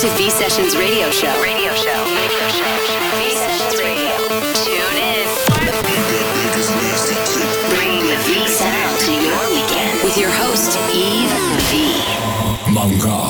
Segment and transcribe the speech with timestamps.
[0.00, 1.28] to V Sessions Radio Show.
[1.42, 1.92] Radio Show.
[1.92, 2.72] Radio Show.
[3.20, 4.16] V Sessions Radio.
[4.64, 5.28] Tune in.
[7.68, 11.28] Bringing the V sound to your weekend with your host Eve
[11.68, 12.72] V.
[12.72, 13.29] Manga.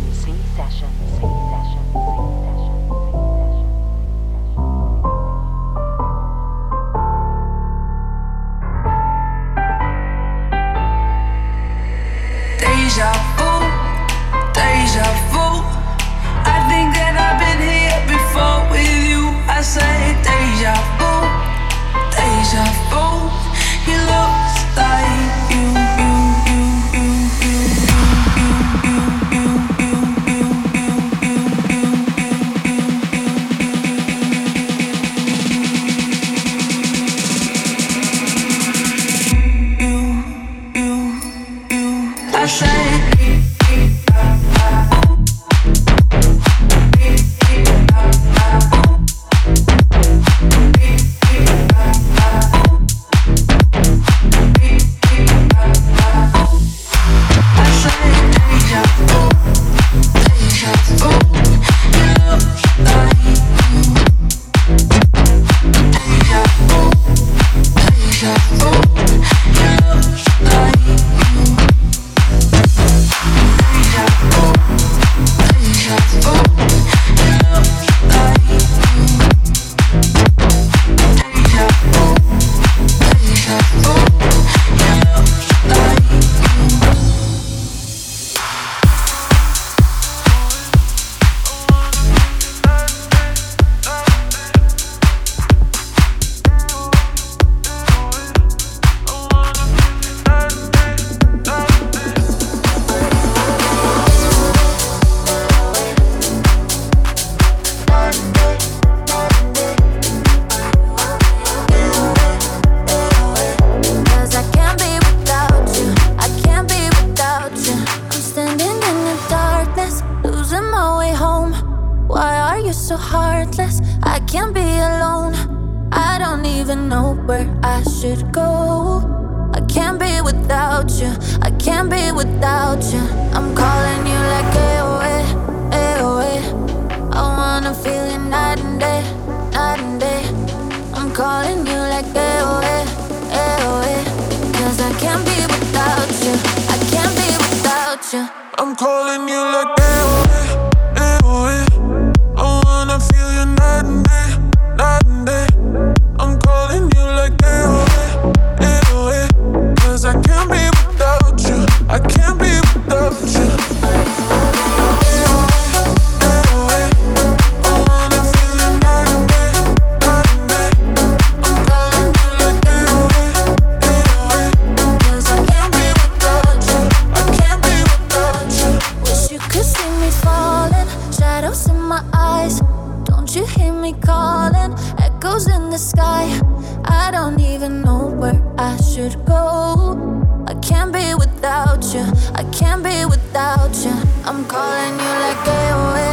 [189.09, 190.45] Should go.
[190.47, 192.05] I can't be without you.
[192.35, 193.95] I can't be without you.
[194.29, 196.09] I'm calling you like AOA,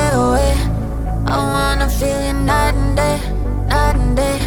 [0.00, 0.48] AOA.
[1.26, 3.18] I wanna feel you night and day,
[3.68, 4.38] night and day.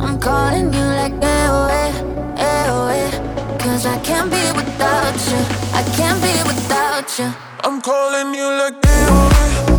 [0.00, 1.84] I'm calling you like AOA,
[2.54, 3.02] AOA.
[3.60, 5.40] Cause I can't be without you.
[5.80, 7.28] I can't be without you.
[7.64, 9.71] I'm calling you like AOA.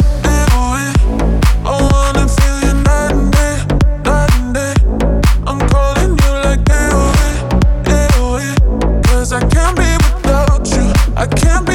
[11.24, 11.73] I can't be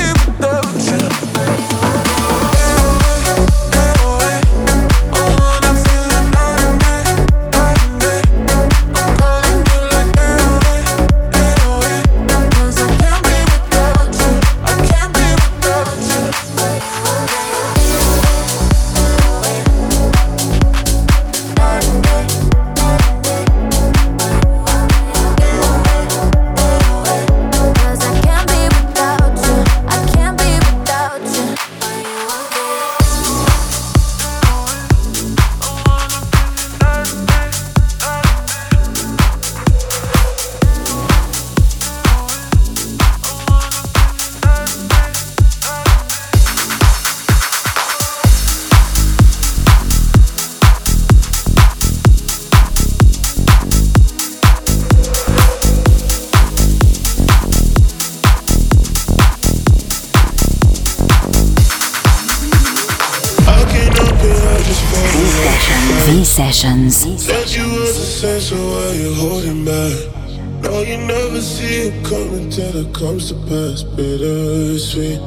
[72.89, 73.83] it comes to pass.
[73.83, 75.21] Bittersweet.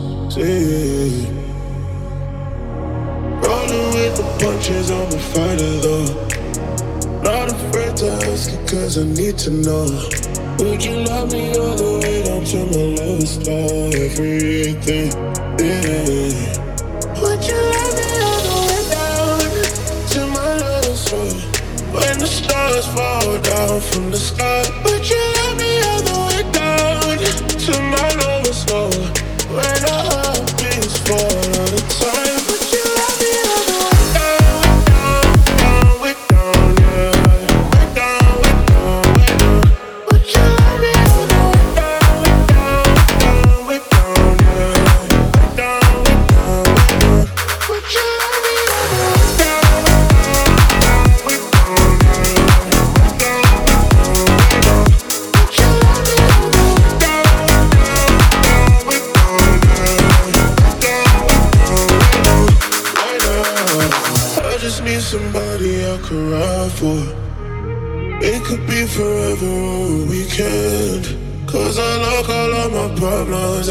[3.44, 6.10] Rolling with the punches, I'm a fighter though.
[7.24, 9.86] Not afraid to ask it cause I need to know.
[10.60, 13.90] Would you love me all the way down to my lowest low?
[13.90, 15.12] Everything,
[15.60, 16.32] yeah.
[17.22, 19.40] Would you love me all the way down
[20.14, 21.34] to my lowest low?
[21.94, 24.64] When the stars fall down from the sky,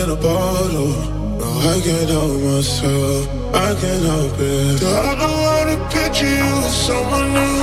[0.02, 0.94] in a bottle.
[1.40, 3.28] No, I can't help myself.
[3.54, 4.82] I can't help it.
[4.82, 7.60] I don't wanna picture you as someone new.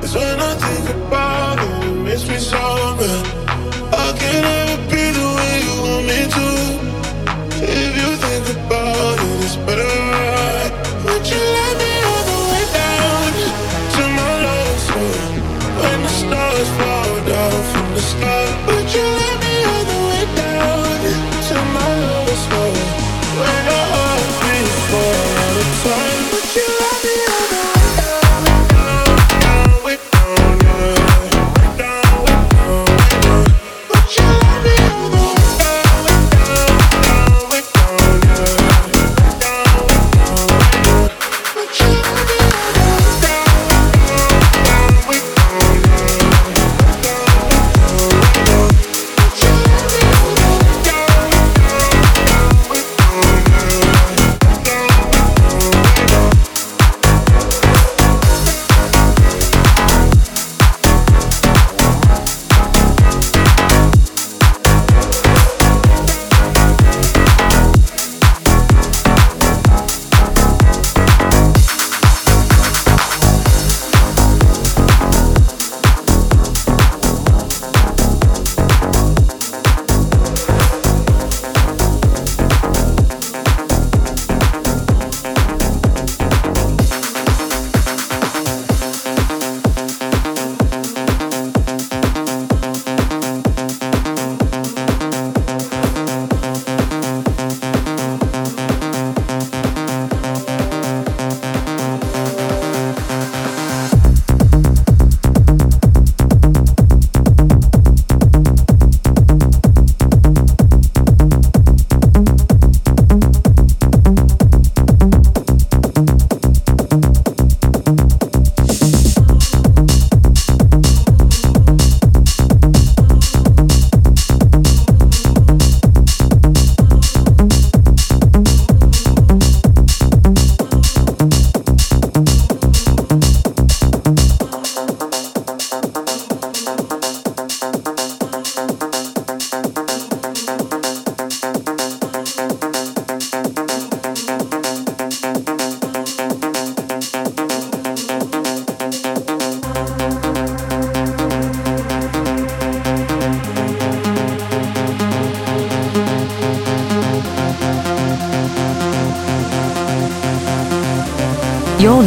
[0.00, 2.62] Cause when I think about it, it makes me so
[2.98, 3.26] mad.
[4.04, 6.48] I can't ever be the way you want me to.
[7.80, 10.05] If you think about it, it's better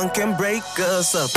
[0.00, 1.30] one can break us up.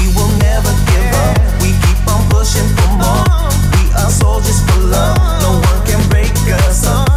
[0.00, 1.38] We will never give up.
[1.62, 3.50] We keep on pushing for more.
[3.74, 5.16] We are soldiers for love.
[5.42, 6.32] No one can break
[6.66, 7.09] us up.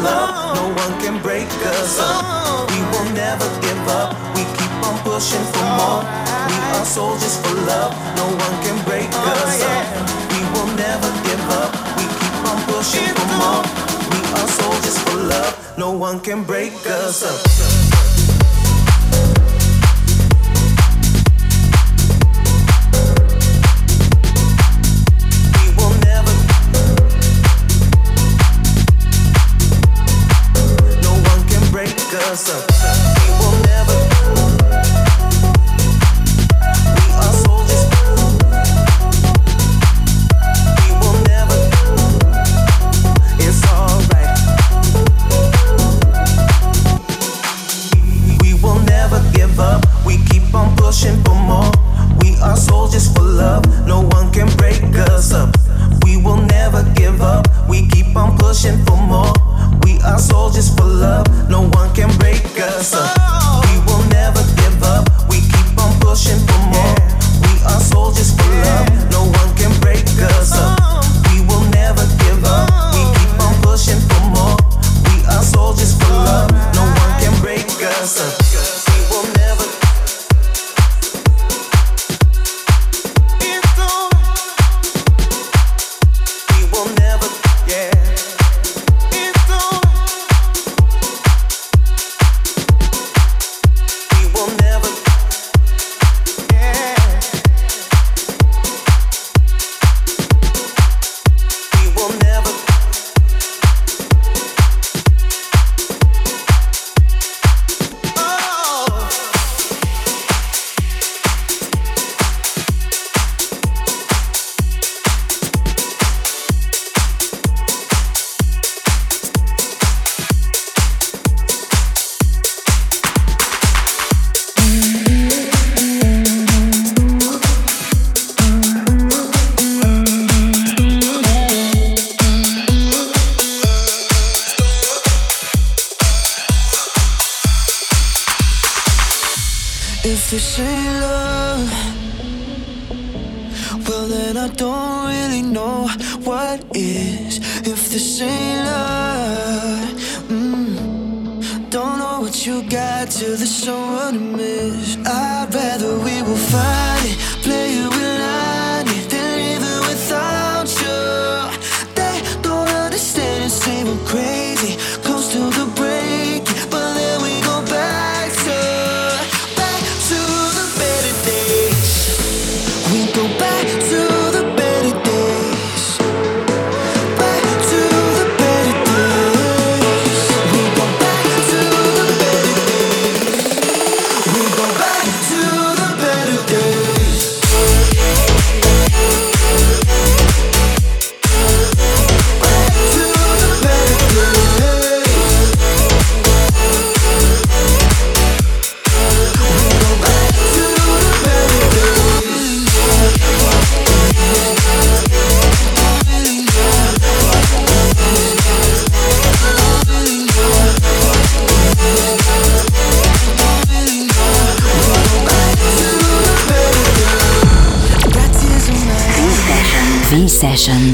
[0.00, 0.56] love.
[0.56, 2.70] No one can break us up.
[2.70, 4.16] We will never give up.
[4.36, 6.02] We keep on pushing for more.
[6.48, 7.92] We are soldiers for love.
[8.16, 9.84] No one can break oh, us up.
[10.32, 11.70] We will never give up.
[11.98, 13.62] We keep on pushing for more.
[14.12, 15.54] We are soldiers for love.
[15.78, 18.11] No one can break us up.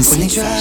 [0.09, 0.39] Sessions.
[0.39, 0.58] When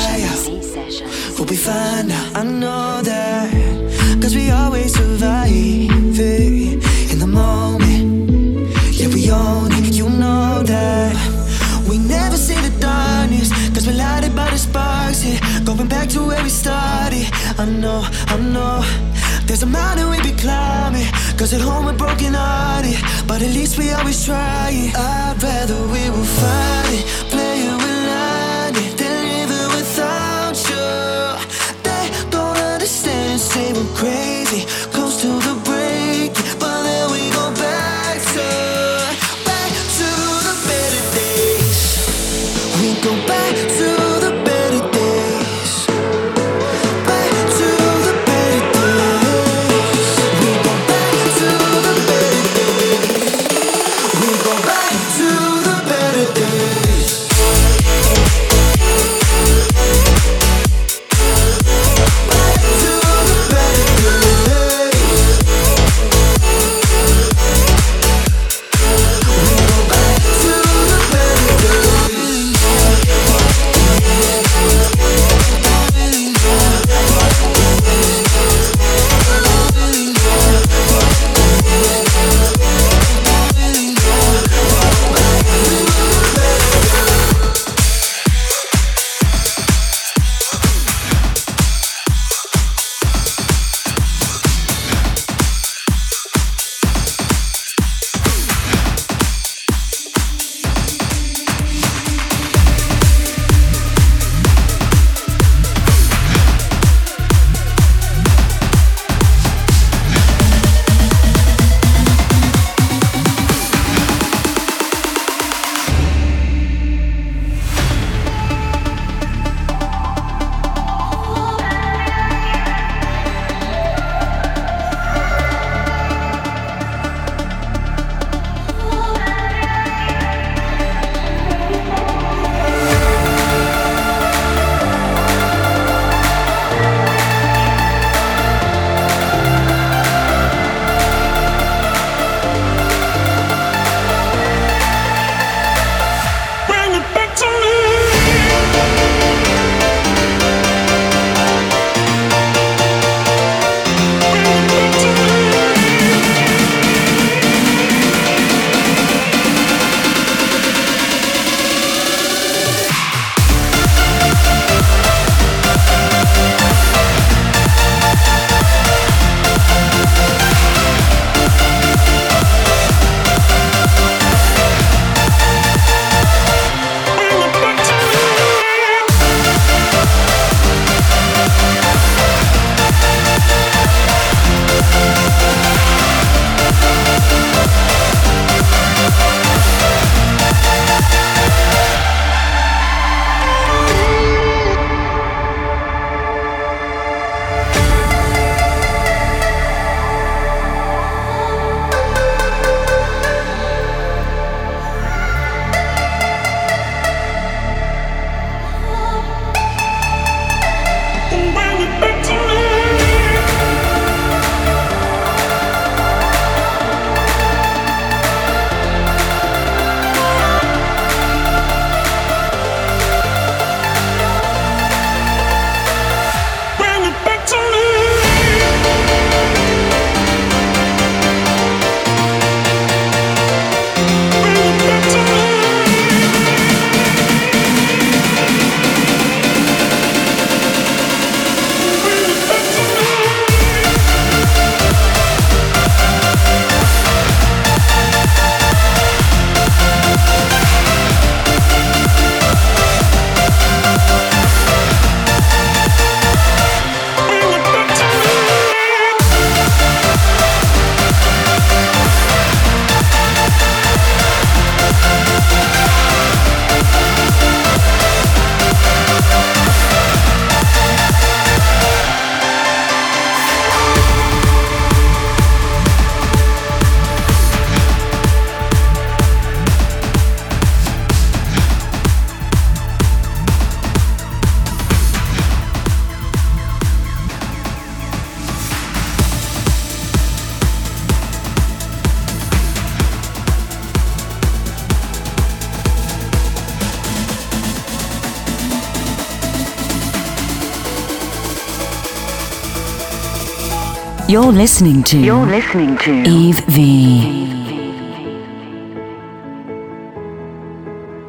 [304.39, 305.19] You're listening to.
[305.19, 306.79] You're listening to Eve V.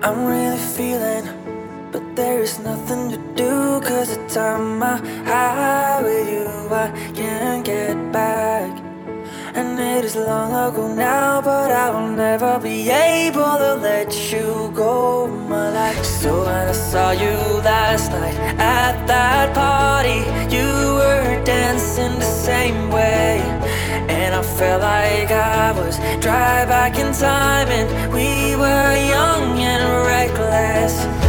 [0.03, 1.25] I'm really feeling,
[1.91, 3.81] but there is nothing to do.
[3.81, 8.69] Cause the time I high with you, I can't get back.
[9.55, 14.71] And it is long ago now, but I will never be able to let you
[14.75, 15.25] go.
[15.25, 16.05] My life.
[16.05, 17.33] So when I saw you
[17.65, 20.19] last night at that party,
[20.55, 21.28] you were dancing the
[22.49, 23.37] same way.
[24.15, 25.95] And I felt like I was
[26.25, 27.87] dry back in time, and
[28.17, 29.83] we were young and
[30.13, 31.28] reckless.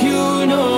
[0.00, 0.71] you know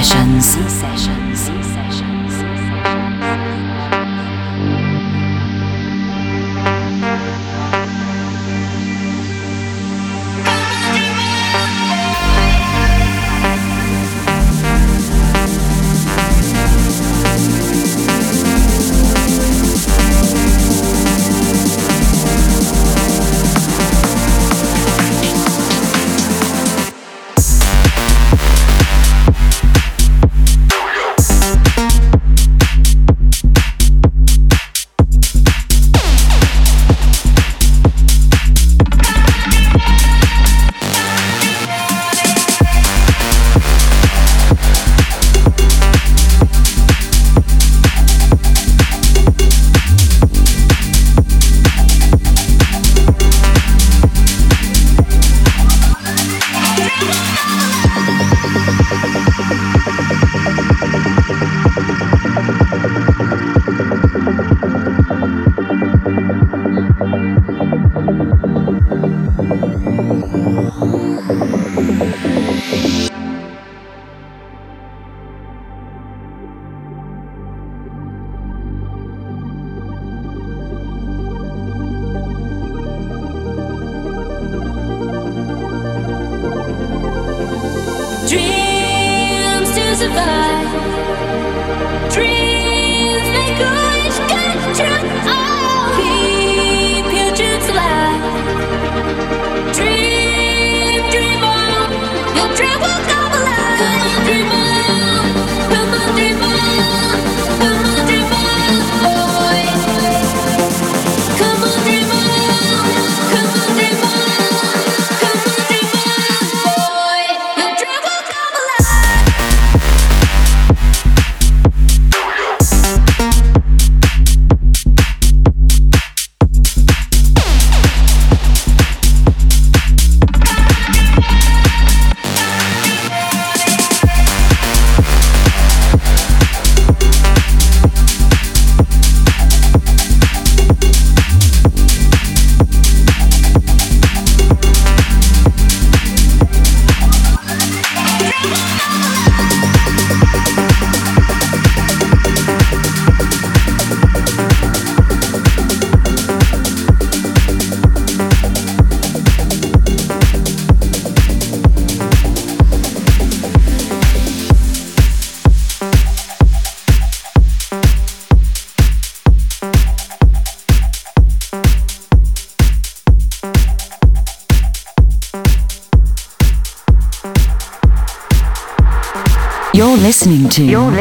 [0.00, 1.21] Sessions.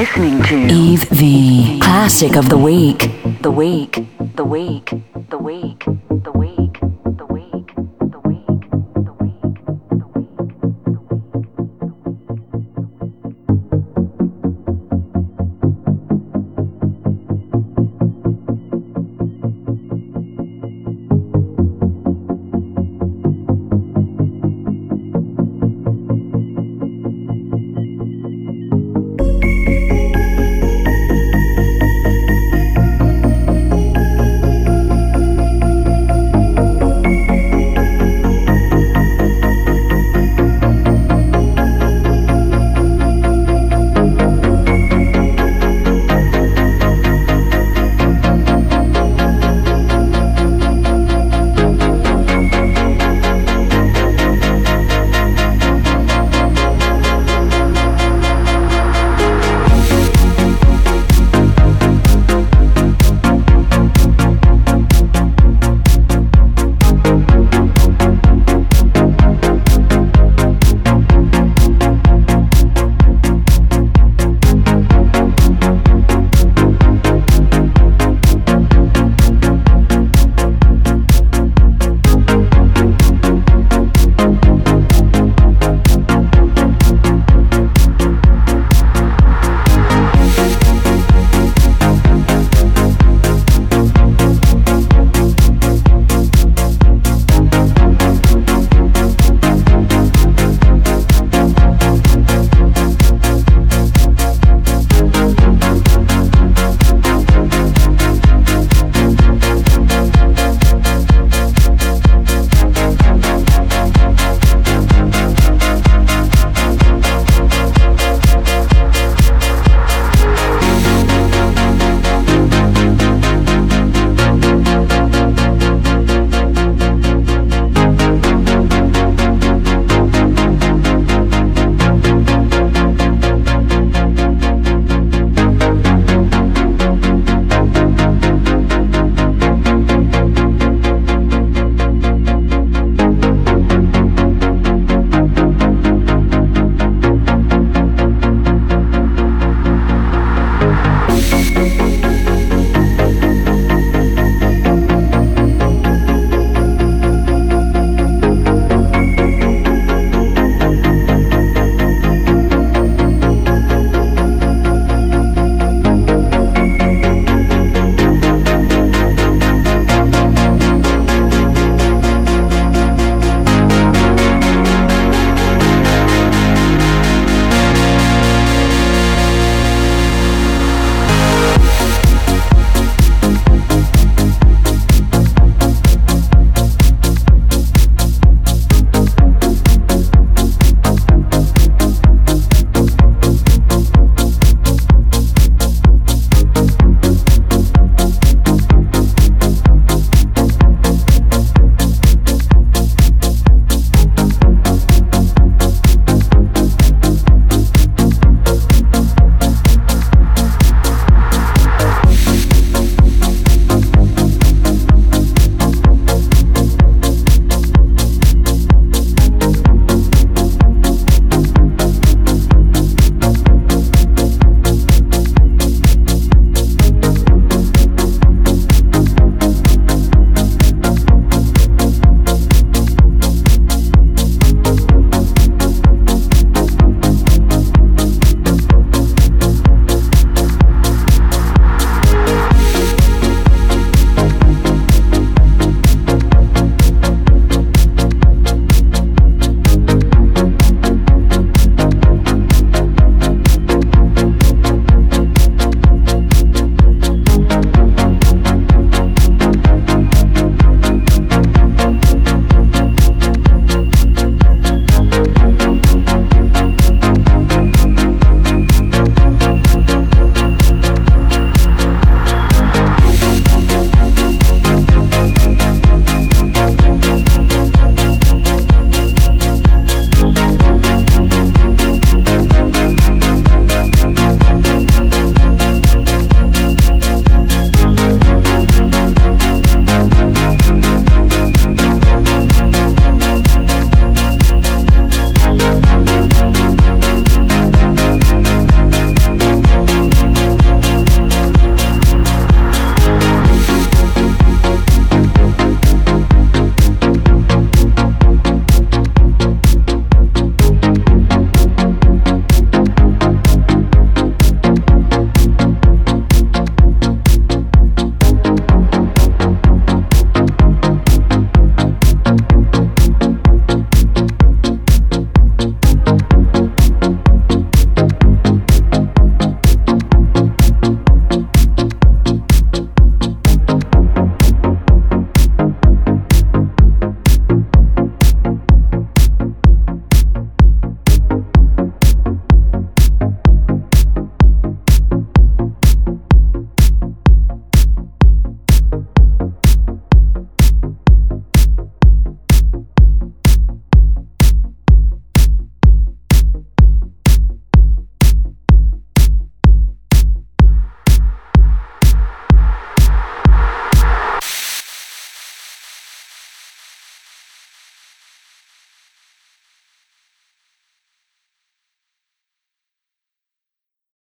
[0.02, 0.56] Listening to.
[0.74, 1.80] Eve V.
[1.80, 2.81] Classic of the week.